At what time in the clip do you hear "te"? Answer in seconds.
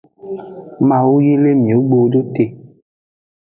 2.33-2.45